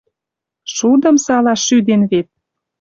[0.75, 2.27] Шудым салаш шӱден вет.